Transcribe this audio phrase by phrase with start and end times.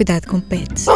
[0.00, 0.86] Cuidado com pets.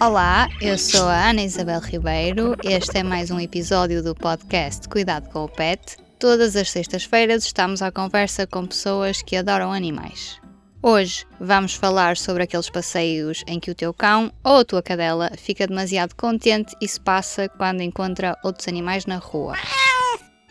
[0.00, 2.56] Olá, eu sou a Ana Isabel Ribeiro.
[2.64, 5.96] Este é mais um episódio do podcast Cuidado com o Pet.
[6.18, 10.40] Todas as sextas-feiras estamos à conversa com pessoas que adoram animais.
[10.82, 15.30] Hoje vamos falar sobre aqueles passeios em que o teu cão ou a tua cadela
[15.38, 19.54] fica demasiado contente e se passa quando encontra outros animais na rua.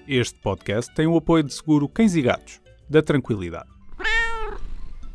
[0.07, 3.80] Este podcast tem o apoio de seguro Cães e Gatos, da Tranquilidade.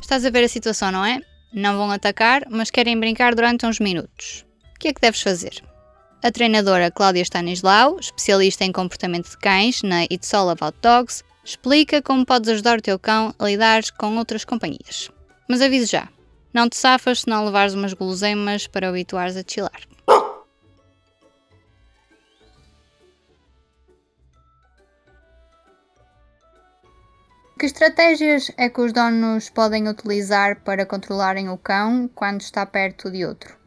[0.07, 1.19] Estás a ver a situação, não é?
[1.51, 4.45] Não vão atacar, mas querem brincar durante uns minutos.
[4.73, 5.61] O que é que deves fazer?
[6.23, 12.01] A treinadora Cláudia Stanislau, especialista em comportamento de cães na It's All About Dogs, explica
[12.01, 15.11] como podes ajudar o teu cão a lidar com outras companhias.
[15.45, 16.07] Mas aviso já,
[16.53, 19.81] não te safas se não levares umas guloseimas para habituares a chilar.
[27.57, 33.09] Que estratégias é que os donos podem utilizar para controlarem o cão quando está perto
[33.09, 33.57] de outro?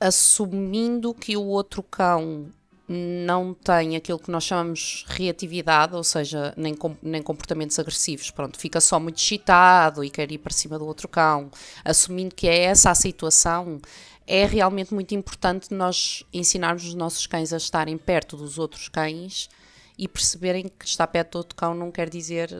[0.00, 2.48] Assumindo que o outro cão
[2.88, 8.80] não tem aquilo que nós chamamos reatividade, ou seja, nem, nem comportamentos agressivos, pronto, fica
[8.80, 11.50] só muito excitado e quer ir para cima do outro cão,
[11.84, 13.80] assumindo que é essa a situação,
[14.24, 19.50] é realmente muito importante nós ensinarmos os nossos cães a estarem perto dos outros cães
[19.98, 22.50] e perceberem que estar perto do outro cão não quer dizer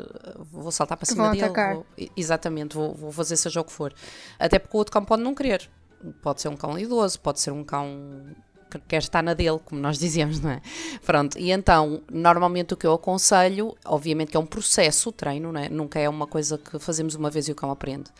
[0.51, 1.49] vou saltar para cima dele.
[1.75, 1.87] Vou,
[2.17, 3.95] exatamente, vou, vou fazer seja o que for.
[4.39, 5.71] Até porque o outro cão pode não querer.
[6.21, 8.27] Pode ser um cão idoso, pode ser um cão
[8.71, 10.61] que quer estar na dele, como nós dizemos, não é?
[11.07, 15.53] Pronto, e então, normalmente o que eu aconselho, obviamente que é um processo, o treino,
[15.53, 15.69] não é?
[15.69, 18.11] Nunca é uma coisa que fazemos uma vez e o cão aprende.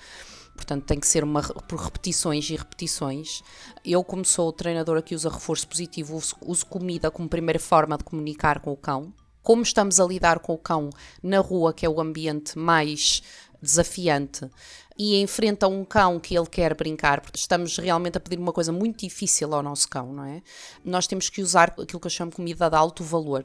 [0.59, 3.45] Portanto, tem que ser uma, por repetições e repetições.
[3.85, 8.03] Eu, como sou treinadora que usa reforço positivo, uso, uso comida como primeira forma de
[8.03, 9.15] comunicar com o cão.
[9.41, 10.91] Como estamos a lidar com o cão
[11.23, 13.23] na rua, que é o ambiente mais
[13.63, 14.51] desafiante,
[14.99, 18.73] e enfrenta um cão que ele quer brincar, porque estamos realmente a pedir uma coisa
[18.73, 20.43] muito difícil ao nosso cão, não é?
[20.85, 23.45] Nós temos que usar aquilo que eu chamo de comida de alto valor.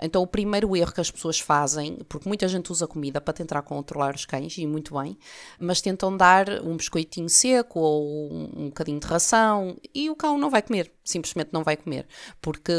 [0.00, 3.60] Então, o primeiro erro que as pessoas fazem, porque muita gente usa comida para tentar
[3.62, 5.18] controlar os cães, e muito bem,
[5.58, 10.48] mas tentam dar um biscoitinho seco ou um, bocadinho de ração e o cão não
[10.48, 12.06] vai comer, simplesmente não vai comer,
[12.40, 12.72] porque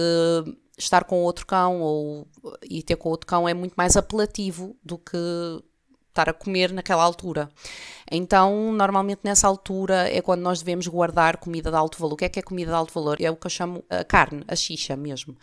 [0.77, 2.27] estar com outro cão ou
[2.63, 5.17] e ter com outro cão é muito mais apelativo do que
[6.15, 7.49] estar a comer naquela altura.
[8.09, 12.13] Então, normalmente nessa altura é quando nós devemos guardar comida de alto valor.
[12.13, 13.17] O que é que é comida de alto valor?
[13.19, 15.35] É o que eu chamo a carne, a xixa mesmo.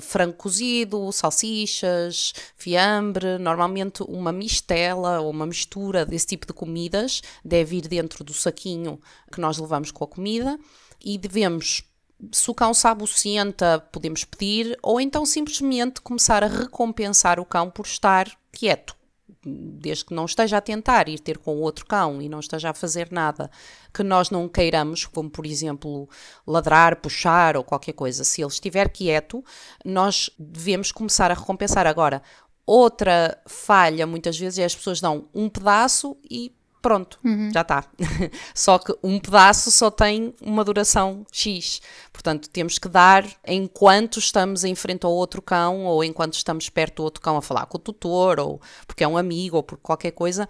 [0.00, 7.76] Frango cozido, salsichas, fiambre, normalmente uma mistela ou uma mistura desse tipo de comidas deve
[7.76, 9.00] ir dentro do saquinho
[9.32, 10.58] que nós levamos com a comida
[11.04, 11.84] e devemos
[12.30, 17.44] se o cão sabe o senta, podemos pedir, ou então simplesmente começar a recompensar o
[17.44, 18.94] cão por estar quieto
[19.44, 22.74] desde que não esteja a tentar ir ter com outro cão e não esteja a
[22.74, 23.50] fazer nada
[23.92, 26.08] que nós não queiramos, como por exemplo
[26.46, 29.44] ladrar, puxar ou qualquer coisa, se ele estiver quieto,
[29.84, 31.86] nós devemos começar a recompensar.
[31.86, 32.22] Agora,
[32.66, 37.50] outra falha muitas vezes é as pessoas dão um pedaço e pronto, uhum.
[37.52, 37.84] já está.
[38.54, 41.80] só que um pedaço só tem uma duração X.
[42.12, 46.96] Portanto, temos que dar enquanto estamos em frente ao outro cão ou enquanto estamos perto
[46.96, 49.78] do outro cão a falar com o tutor ou porque é um amigo ou por
[49.78, 50.48] qualquer coisa,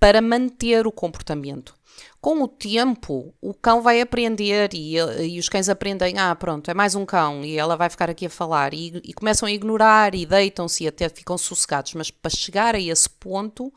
[0.00, 1.74] para manter o comportamento.
[2.20, 6.74] Com o tempo, o cão vai aprender e, e, os cães aprendem, ah, pronto, é
[6.74, 10.16] mais um cão e ela vai ficar aqui a falar e, e começam a ignorar
[10.16, 11.94] e deitam-se e até ficam sossegados.
[11.94, 13.72] Mas para chegar a esse ponto,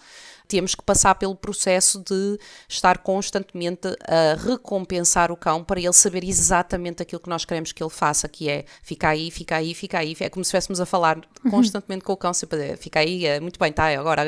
[0.51, 2.37] temos que passar pelo processo de
[2.67, 7.81] estar constantemente a recompensar o cão para ele saber exatamente aquilo que nós queremos que
[7.81, 10.13] ele faça, que é fica aí, fica aí, fica aí.
[10.19, 11.51] É como se estivéssemos a falar uhum.
[11.51, 14.23] constantemente com o cão, sempre fica aí, é muito bem, tá, agora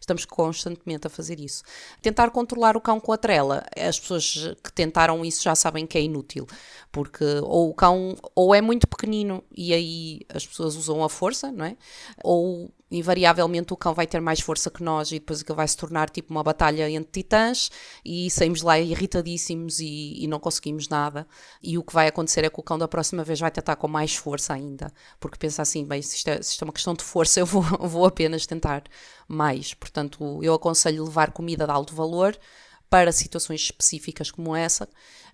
[0.00, 1.62] estamos constantemente a fazer isso.
[2.02, 3.64] Tentar controlar o cão com a trela.
[3.76, 6.46] As pessoas que tentaram isso já sabem que é inútil,
[6.92, 11.50] porque ou o cão ou é muito pequenino e aí as pessoas usam a força,
[11.50, 11.76] não é?
[12.22, 15.76] Ou invariavelmente o cão vai ter mais força que nós e depois aquilo vai se
[15.76, 17.68] tornar tipo uma batalha entre titãs
[18.04, 21.26] e saímos lá irritadíssimos e, e, não conseguimos nada.
[21.60, 23.88] E o que vai acontecer é que o cão da próxima vez vai tentar com
[23.88, 26.94] mais força ainda, porque pensa assim: bem, se isto é, se isto é uma questão
[26.94, 28.84] de força, eu vou, vou apenas tentar
[29.26, 29.74] mais.
[29.74, 32.38] Portanto, eu aconselho levar comida de alto valor
[32.88, 34.88] para situações específicas como essa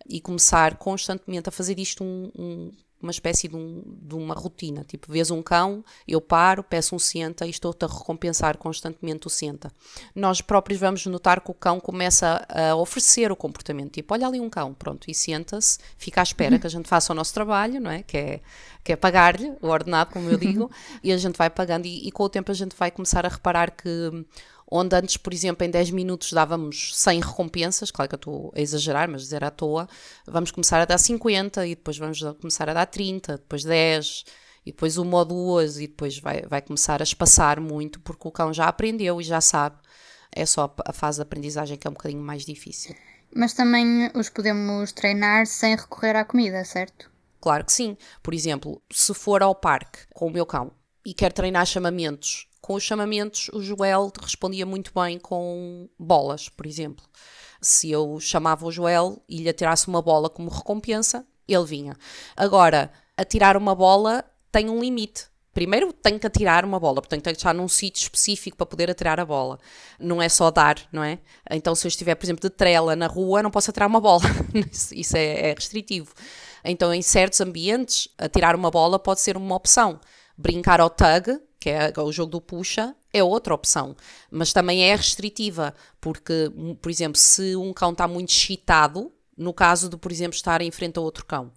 [0.09, 2.73] e começar constantemente a fazer isto um, um
[3.03, 4.85] uma espécie de, um, de, uma rotina.
[4.85, 9.31] Tipo, vês um cão, eu paro, peço um senta e estou-te a recompensar constantemente o
[9.31, 9.73] senta.
[10.15, 13.95] Nós próprios vamos notar que o cão começa a oferecer o comportamento.
[13.95, 17.13] Tipo, olha ali um cão, pronto, e senta-se, fica à espera que a gente faça
[17.13, 18.03] o nosso trabalho, não é?
[18.03, 18.41] Que é,
[18.85, 20.71] que é pagar-lhe o ordenado, como eu digo,
[21.03, 21.87] e a gente vai pagando.
[21.87, 24.25] E, e com o tempo a gente vai começar a reparar que
[24.73, 28.61] onde antes, por exemplo, em 10 minutos dávamos 100 recompensas, claro que eu estou a
[28.61, 29.87] exagerar, mas dizer à toa,
[30.27, 34.25] vamos começar a dar 50 e depois vamos começar a dar 30, depois 10
[34.65, 38.31] e depois uma ou duas e depois vai, vai começar a espaçar muito porque o
[38.31, 39.77] cão já aprendeu e já sabe.
[40.35, 42.97] É só a fase de aprendizagem que é um bocadinho mais difícil.
[43.35, 47.11] Mas também os podemos treinar sem recorrer à comida, certo?
[47.41, 47.97] Claro que sim.
[48.23, 50.73] Por exemplo, se for ao parque com o meu cão
[51.05, 56.65] e quer treinar chamamentos, com os chamamentos o Joel respondia muito bem com bolas, por
[56.65, 57.05] exemplo.
[57.61, 61.97] Se eu chamava o Joel e lhe atirasse uma bola como recompensa, ele vinha.
[62.37, 65.27] Agora, atirar uma bola tem um limite.
[65.53, 68.91] Primeiro tenho que atirar uma bola, portanto tenho que estar num sítio específico para poder
[68.91, 69.59] atirar a bola.
[69.99, 71.19] Não é só dar, não é?
[71.51, 74.23] Então se eu estiver, por exemplo, de trela na rua, não posso atirar uma bola.
[74.93, 76.15] Isso é, é restritivo.
[76.65, 80.01] Então em certos ambientes, atirar uma bola pode ser uma opção.
[80.37, 83.97] Brincar ao tug, que é o jogo do puxa, é outra opção.
[84.31, 86.51] Mas também é restritiva, porque,
[86.81, 90.71] por exemplo, se um cão está muito excitado, no caso de, por exemplo, estar em
[90.71, 91.53] frente a outro cão,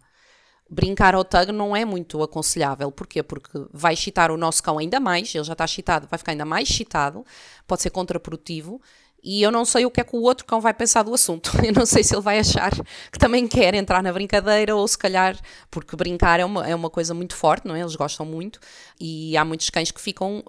[0.69, 2.91] brincar ao tug não é muito aconselhável.
[2.91, 3.23] Porquê?
[3.23, 6.45] Porque vai excitar o nosso cão ainda mais, ele já está excitado, vai ficar ainda
[6.45, 7.25] mais excitado,
[7.67, 8.81] pode ser contraprodutivo.
[9.25, 11.51] E eu não sei o que é que o outro cão vai pensar do assunto.
[11.65, 12.71] Eu não sei se ele vai achar
[13.11, 15.35] que também quer entrar na brincadeira ou se calhar,
[15.71, 17.79] porque brincar é uma, é uma coisa muito forte, não é?
[17.79, 18.59] Eles gostam muito
[18.99, 20.43] e há muitos cães que ficam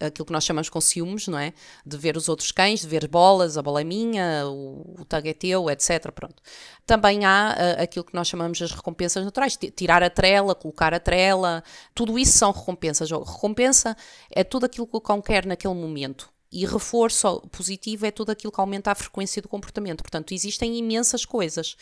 [0.00, 1.52] aquilo que nós chamamos com ciúmes, não é?
[1.84, 5.28] De ver os outros cães, de ver bolas, a bola é minha, o, o tag
[5.28, 6.12] é teu, etc.
[6.12, 6.40] Pronto.
[6.86, 11.00] Também há uh, aquilo que nós chamamos as recompensas naturais, tirar a trela, colocar a
[11.00, 13.10] trela, tudo isso são recompensas.
[13.10, 13.96] Recompensa
[14.30, 16.30] é tudo aquilo que o cão quer naquele momento.
[16.52, 20.02] E reforço positivo é tudo aquilo que aumenta a frequência do comportamento.
[20.02, 21.76] Portanto, existem imensas coisas.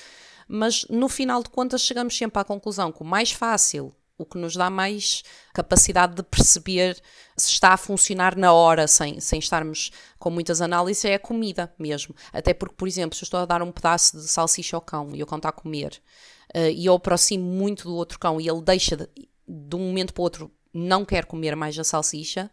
[0.46, 4.36] Mas no final de contas, chegamos sempre à conclusão que o mais fácil o que
[4.36, 5.22] nos dá mais
[5.54, 7.00] capacidade de perceber
[7.36, 11.72] se está a funcionar na hora, sem, sem estarmos com muitas análises, é a comida
[11.78, 12.14] mesmo.
[12.32, 15.14] Até porque, por exemplo, se eu estou a dar um pedaço de salsicha ao cão
[15.14, 16.02] e o cão está a comer,
[16.54, 19.08] uh, e eu aproximo muito do outro cão e ele deixa de,
[19.46, 22.50] de um momento para o outro, não quer comer mais a salsicha,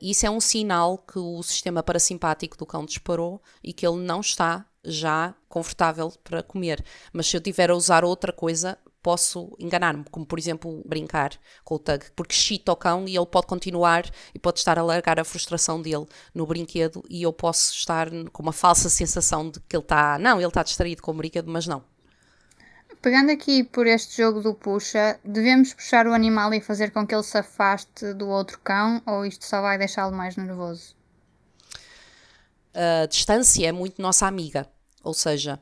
[0.00, 4.20] isso é um sinal que o sistema parasimpático do cão disparou e que ele não
[4.20, 6.84] está já confortável para comer.
[7.12, 11.32] Mas se eu tiver a usar outra coisa, posso enganar-me, como por exemplo brincar
[11.62, 14.82] com o tug, porque chita o cão e ele pode continuar e pode estar a
[14.82, 19.60] largar a frustração dele no brinquedo e eu posso estar com uma falsa sensação de
[19.60, 21.84] que ele está, não, ele está distraído com o brinquedo, mas não.
[23.04, 27.14] Pegando aqui por este jogo do puxa, devemos puxar o animal e fazer com que
[27.14, 30.96] ele se afaste do outro cão ou isto só vai deixá-lo mais nervoso?
[32.72, 34.66] A distância é muito nossa amiga,
[35.02, 35.60] ou seja,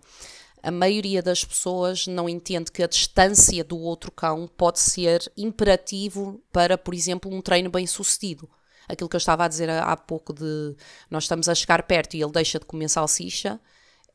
[0.63, 6.41] a maioria das pessoas não entende que a distância do outro cão pode ser imperativo
[6.53, 8.49] para, por exemplo, um treino bem sucedido.
[8.89, 10.77] Aquilo que eu estava a dizer há pouco de
[11.11, 13.61] nós estamos a chegar perto e ele deixa de comer salsicha,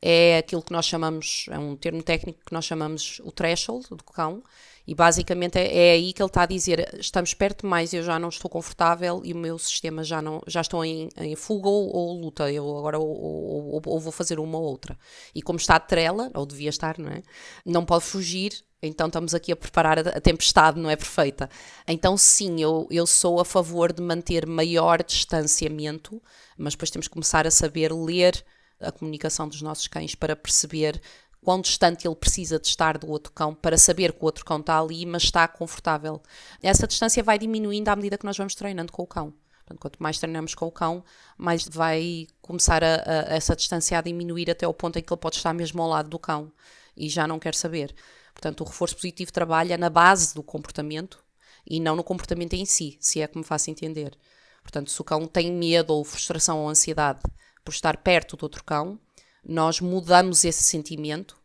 [0.00, 4.04] é aquilo que nós chamamos, é um termo técnico que nós chamamos o threshold do
[4.04, 4.42] cão,
[4.88, 8.18] e basicamente é, é, aí que ele está a dizer: estamos perto demais, eu já
[8.18, 11.94] não estou confortável e o meu sistema já não já estão em, em fuga ou,
[11.94, 12.50] ou, luta.
[12.50, 14.98] Eu agora ou, ou, ou, vou fazer uma ou outra.
[15.34, 17.22] E como está de trela, ou devia estar, não é?
[17.66, 18.64] Não pode fugir.
[18.80, 21.50] Então estamos aqui a preparar a tempestade, não é perfeita.
[21.86, 26.22] Então sim, eu, eu sou a favor de manter maior distanciamento,
[26.56, 28.42] mas depois temos que começar a saber ler
[28.80, 31.00] a comunicação dos nossos cães para perceber
[31.42, 34.58] quão distante ele precisa de estar do outro cão para saber que o outro cão
[34.60, 36.22] está ali, mas está confortável.
[36.62, 39.32] Essa distância vai diminuindo à medida que nós vamos treinando com o cão.
[39.58, 41.04] Portanto, quanto mais treinamos com o cão,
[41.36, 45.20] mais vai começar a, a, essa distância a diminuir até o ponto em que ele
[45.20, 46.50] pode estar mesmo ao lado do cão
[46.96, 47.94] e já não quer saber.
[48.32, 51.22] Portanto, o reforço positivo trabalha na base do comportamento
[51.66, 54.16] e não no comportamento em si, se é que me faço entender.
[54.62, 57.20] Portanto, se o cão tem medo ou frustração ou ansiedade
[57.68, 58.98] por estar perto do outro cão,
[59.46, 61.36] nós mudamos esse sentimento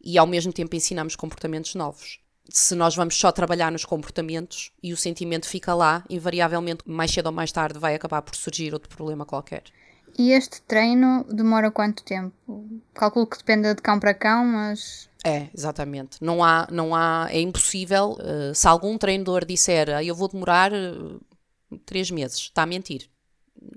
[0.00, 2.20] e ao mesmo tempo ensinamos comportamentos novos.
[2.48, 7.26] Se nós vamos só trabalhar nos comportamentos e o sentimento fica lá, invariavelmente, mais cedo
[7.26, 9.64] ou mais tarde, vai acabar por surgir outro problema qualquer.
[10.16, 12.32] E este treino demora quanto tempo?
[12.94, 15.10] Calculo que dependa de cão para cão, mas.
[15.24, 16.18] É, exatamente.
[16.20, 18.12] Não há, não há, é impossível.
[18.12, 21.20] Uh, se algum treinador disser ah, eu vou demorar uh,
[21.84, 23.12] três meses, está a mentir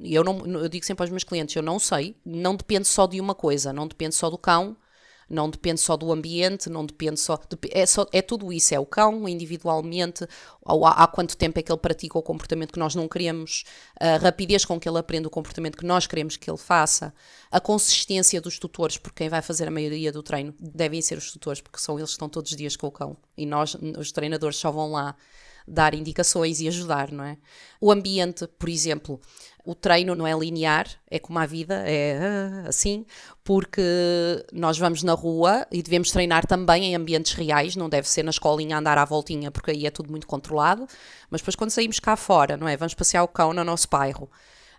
[0.01, 3.19] eu, não, eu digo sempre aos meus clientes, eu não sei, não depende só de
[3.19, 4.75] uma coisa, não depende só do cão,
[5.29, 7.39] não depende só do ambiente, não depende só,
[7.71, 10.25] é, só, é tudo isso, é o cão individualmente,
[10.61, 13.65] ou há, há, quanto tempo é que ele pratica o comportamento que nós não queremos,
[13.99, 17.13] a rapidez com que ele aprende o comportamento que nós queremos que ele faça,
[17.51, 21.31] a consistência dos tutores, porque quem vai fazer a maioria do treino devem ser os
[21.31, 24.11] tutores, porque são eles que estão todos os dias com o cão, e nós, os
[24.11, 25.15] treinadores, só vão lá
[25.67, 27.37] dar indicações e ajudar, não é?
[27.81, 29.19] O ambiente, por exemplo,
[29.65, 33.05] o treino não é linear, é como a vida, é ah, assim,
[33.43, 33.81] porque
[34.53, 38.29] nós vamos na rua e devemos treinar também em ambientes reais, não deve ser na
[38.29, 40.87] escolinha andar à voltinha, porque aí é tudo muito controlado,
[41.29, 42.77] mas depois quando saímos cá fora, não é?
[42.77, 44.31] Vamos passear o cão no nosso bairro.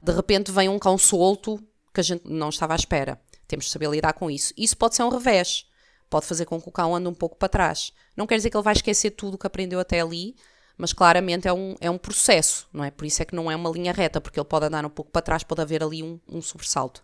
[0.03, 3.21] De repente vem um cão solto que a gente não estava à espera.
[3.47, 4.55] Temos de saber lidar com isso.
[4.57, 5.67] Isso pode ser um revés.
[6.09, 7.93] Pode fazer com que o cão ande um pouco para trás.
[8.17, 10.35] Não quer dizer que ele vai esquecer tudo o que aprendeu até ali,
[10.79, 12.91] mas claramente é um, é um processo, não é?
[12.91, 15.11] Por isso é que não é uma linha reta, porque ele pode andar um pouco
[15.11, 17.03] para trás, pode haver ali um, um sobressalto.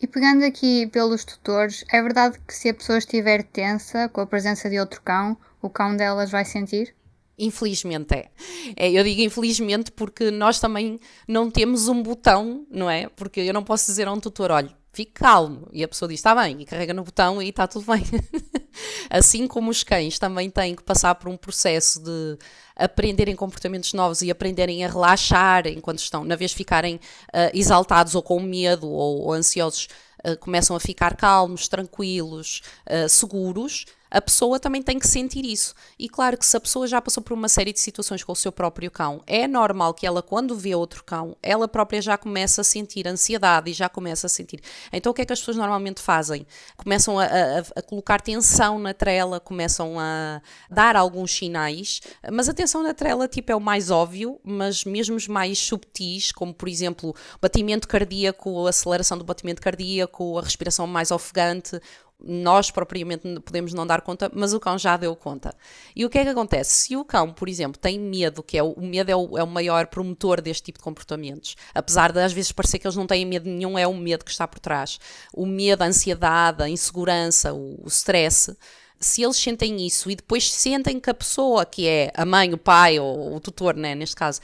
[0.00, 4.26] E pegando aqui pelos tutores, é verdade que se a pessoa estiver tensa com a
[4.26, 6.94] presença de outro cão, o cão delas vai sentir?
[7.38, 8.30] Infelizmente é.
[8.76, 8.90] é.
[8.90, 13.08] Eu digo infelizmente porque nós também não temos um botão, não é?
[13.08, 15.68] Porque eu não posso dizer a um tutor, olha, fique calmo.
[15.72, 18.02] E a pessoa diz, está bem, e carrega no botão e está tudo bem.
[19.10, 22.38] assim como os cães também têm que passar por um processo de
[22.76, 28.22] aprenderem comportamentos novos e aprenderem a relaxar enquanto estão, na vez ficarem uh, exaltados ou
[28.22, 29.88] com medo ou, ou ansiosos,
[30.26, 35.74] uh, começam a ficar calmos, tranquilos, uh, seguros a pessoa também tem que sentir isso.
[35.98, 38.36] E claro que se a pessoa já passou por uma série de situações com o
[38.36, 42.60] seu próprio cão, é normal que ela, quando vê outro cão, ela própria já começa
[42.60, 44.60] a sentir ansiedade e já começa a sentir.
[44.92, 46.46] Então o que é que as pessoas normalmente fazem?
[46.76, 52.00] Começam a, a, a colocar tensão na trela, começam a dar alguns sinais,
[52.32, 56.32] mas a tensão na trela tipo é o mais óbvio, mas mesmo os mais subtis,
[56.32, 61.80] como por exemplo batimento cardíaco, aceleração do batimento cardíaco, a respiração mais ofegante,
[62.22, 65.54] nós propriamente podemos não dar conta, mas o cão já deu conta.
[65.94, 66.72] E o que é que acontece?
[66.72, 69.42] Se o cão, por exemplo, tem medo, que é o, o medo é o, é
[69.42, 73.06] o, maior promotor deste tipo de comportamentos, apesar de às vezes parecer que eles não
[73.06, 74.98] têm medo nenhum, é o medo que está por trás.
[75.32, 78.56] O medo, a ansiedade, a insegurança, o, o stress
[78.98, 82.58] se eles sentem isso e depois sentem que a pessoa, que é a mãe, o
[82.58, 84.40] pai ou o tutor, né, neste caso,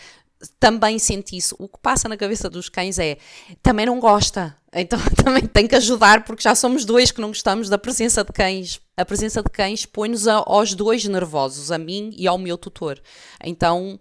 [0.59, 1.57] também sente isso.
[1.59, 3.17] O que passa na cabeça dos cães é
[3.63, 7.69] também não gosta, então também tem que ajudar porque já somos dois que não gostamos
[7.69, 8.81] da presença de cães.
[8.97, 13.01] A presença de cães põe-nos aos dois nervosos, a mim e ao meu tutor.
[13.43, 13.99] Então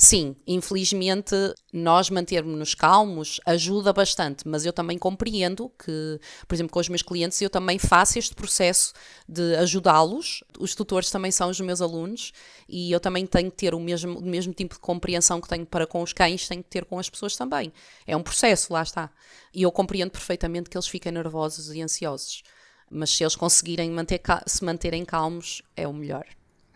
[0.00, 1.34] Sim, infelizmente
[1.72, 7.02] nós mantermos-nos calmos ajuda bastante, mas eu também compreendo que, por exemplo, com os meus
[7.02, 8.92] clientes, eu também faço este processo
[9.28, 10.44] de ajudá-los.
[10.56, 12.32] Os tutores também são os meus alunos
[12.68, 15.66] e eu também tenho que ter o mesmo, o mesmo tipo de compreensão que tenho
[15.66, 17.72] para com os cães, tenho que ter com as pessoas também.
[18.06, 19.10] É um processo, lá está.
[19.52, 22.44] E eu compreendo perfeitamente que eles fiquem nervosos e ansiosos,
[22.88, 26.24] mas se eles conseguirem manter, se manterem calmos, é o melhor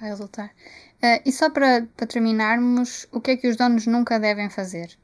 [0.02, 0.52] vai resultar.
[1.02, 4.96] Uh, e só para, para terminarmos, o que é que os donos nunca devem fazer?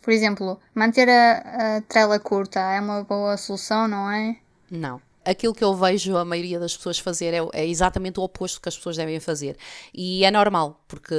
[0.00, 4.36] Por exemplo, manter a, a trela curta é uma boa solução, não é?
[4.70, 8.60] Não aquilo que eu vejo a maioria das pessoas fazer é, é, exatamente o oposto
[8.60, 9.56] que as pessoas devem fazer.
[9.92, 11.14] E é normal, porque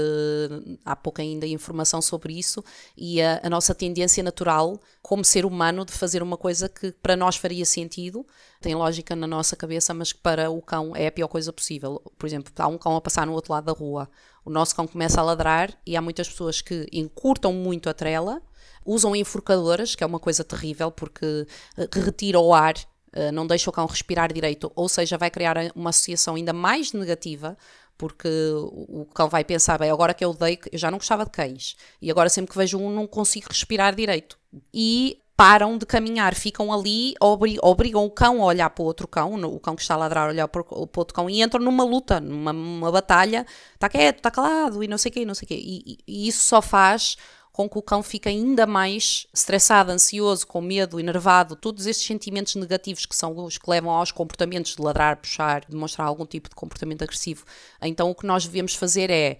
[0.86, 2.64] há pouca ainda informação sobre isso
[2.98, 7.16] e a, a, nossa tendência natural, como ser humano, de fazer uma coisa que para
[7.16, 8.26] nós faria sentido,
[8.62, 12.02] tem lógica na nossa cabeça, mas que para o cão é a pior coisa possível.
[12.18, 14.10] Por exemplo, há um cão a passar no outro lado da rua,
[14.46, 18.42] o nosso cão começa a ladrar e há muitas pessoas que encurtam muito a trela
[18.86, 22.76] usam enforcadoras, que é uma coisa terrível porque eh, retira o ar
[23.34, 27.58] não deixa o cão respirar direito, ou seja, vai criar uma associação ainda mais negativa,
[27.98, 31.32] porque o cão vai pensar, bem, agora que eu dei, eu já não gostava de
[31.32, 34.38] cães, e agora sempre que vejo um não consigo respirar direito.
[34.74, 39.34] E param de caminhar, ficam ali, obrigam o cão a olhar para o outro cão,
[39.34, 41.84] o cão que está a ladrar a olhar para o outro cão, e entram numa
[41.84, 45.48] luta, numa batalha, está quieto, está calado, e não sei o quê, não sei o
[45.48, 45.56] quê.
[45.56, 47.16] E, e, e isso só faz
[47.54, 52.56] com que o cão fique ainda mais estressado, ansioso, com medo, enervado, todos estes sentimentos
[52.56, 56.56] negativos que são os que levam aos comportamentos de ladrar, puxar, demonstrar algum tipo de
[56.56, 57.46] comportamento agressivo.
[57.80, 59.38] Então o que nós devemos fazer é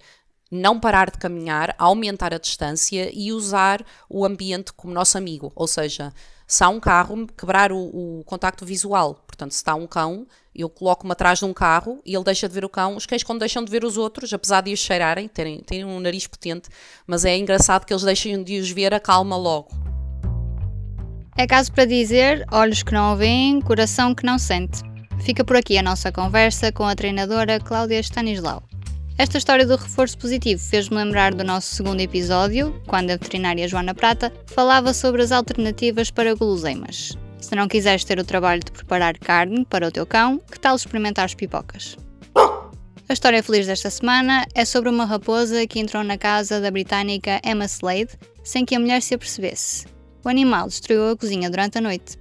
[0.48, 5.50] não parar de caminhar, aumentar a distância e usar o ambiente como nosso amigo.
[5.56, 6.14] Ou seja,
[6.46, 9.16] se há um carro, quebrar o, o contacto visual.
[9.26, 12.54] Portanto, se está um cão, eu coloco-me atrás de um carro e ele deixa de
[12.54, 12.96] ver o cão.
[12.96, 15.98] Os cães, quando deixam de ver os outros, apesar de os cheirarem, terem, terem um
[15.98, 16.68] nariz potente,
[17.06, 19.70] mas é engraçado que eles deixem de os ver, acalma logo.
[21.36, 24.82] É caso para dizer: olhos que não veem, coração que não sente.
[25.20, 28.62] Fica por aqui a nossa conversa com a treinadora Cláudia Stanislau.
[29.16, 33.94] Esta história do reforço positivo fez-me lembrar do nosso segundo episódio, quando a veterinária Joana
[33.94, 37.16] Prata falava sobre as alternativas para guloseimas.
[37.44, 40.74] Se não quiseres ter o trabalho de preparar carne para o teu cão, que tal
[40.74, 41.94] experimentar as pipocas?
[43.06, 47.42] A história feliz desta semana é sobre uma raposa que entrou na casa da britânica
[47.44, 49.84] Emma Slade sem que a mulher se apercebesse.
[50.24, 52.18] O animal destruiu a cozinha durante a noite.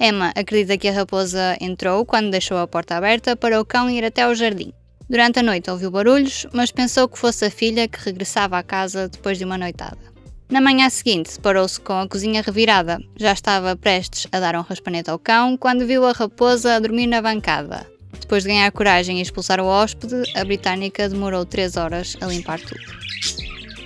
[0.00, 4.06] Emma acredita que a raposa entrou quando deixou a porta aberta para o cão ir
[4.06, 4.72] até ao jardim.
[5.06, 9.06] Durante a noite ouviu barulhos, mas pensou que fosse a filha que regressava à casa
[9.06, 10.11] depois de uma noitada.
[10.52, 13.02] Na manhã seguinte, deparou-se com a cozinha revirada.
[13.16, 17.06] Já estava prestes a dar um raspanete ao cão quando viu a raposa a dormir
[17.06, 17.86] na bancada.
[18.20, 22.60] Depois de ganhar coragem e expulsar o hóspede, a britânica demorou 3 horas a limpar
[22.60, 22.82] tudo.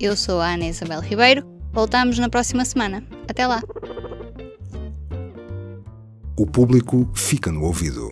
[0.00, 1.46] Eu sou a Ana Isabel Ribeiro.
[1.70, 3.04] Voltamos na próxima semana.
[3.28, 3.62] Até lá!
[6.38, 8.10] O público fica no ouvido.